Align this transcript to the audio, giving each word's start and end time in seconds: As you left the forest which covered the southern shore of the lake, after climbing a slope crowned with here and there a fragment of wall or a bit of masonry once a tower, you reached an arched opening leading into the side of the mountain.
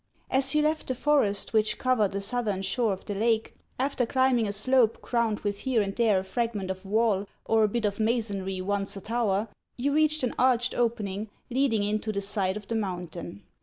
As 0.31 0.55
you 0.55 0.63
left 0.63 0.87
the 0.87 0.95
forest 0.95 1.53
which 1.53 1.77
covered 1.77 2.09
the 2.11 2.21
southern 2.21 2.63
shore 2.63 2.91
of 2.91 3.05
the 3.05 3.13
lake, 3.13 3.53
after 3.77 4.03
climbing 4.07 4.47
a 4.47 4.51
slope 4.51 4.99
crowned 5.03 5.41
with 5.41 5.59
here 5.59 5.79
and 5.83 5.95
there 5.95 6.17
a 6.17 6.23
fragment 6.23 6.71
of 6.71 6.87
wall 6.87 7.27
or 7.45 7.63
a 7.63 7.67
bit 7.69 7.85
of 7.85 7.99
masonry 7.99 8.61
once 8.61 8.97
a 8.97 9.01
tower, 9.01 9.47
you 9.77 9.93
reached 9.93 10.23
an 10.23 10.33
arched 10.39 10.73
opening 10.73 11.29
leading 11.51 11.83
into 11.83 12.11
the 12.11 12.19
side 12.21 12.57
of 12.57 12.67
the 12.67 12.73
mountain. 12.75 13.43